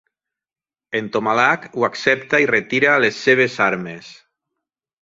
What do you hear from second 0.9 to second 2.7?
En Tomalak ho accepta i